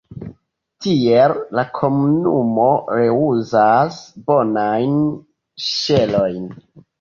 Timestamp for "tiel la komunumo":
0.85-2.69